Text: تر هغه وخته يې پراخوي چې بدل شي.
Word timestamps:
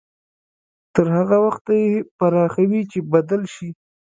تر 0.95 1.05
هغه 1.17 1.37
وخته 1.45 1.71
يې 1.83 1.91
پراخوي 2.17 2.81
چې 2.91 2.99
بدل 3.13 3.41
شي. 3.53 3.69